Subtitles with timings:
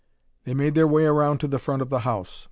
[0.45, 2.39] They made their way around to the front of the house.